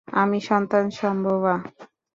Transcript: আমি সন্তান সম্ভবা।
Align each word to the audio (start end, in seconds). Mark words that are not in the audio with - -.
আমি 0.07 0.39
সন্তান 0.41 0.85
সম্ভবা। 0.91 1.55